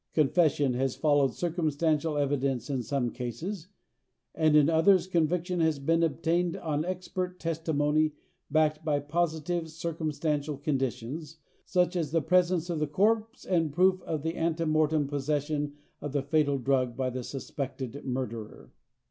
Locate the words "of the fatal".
16.01-16.57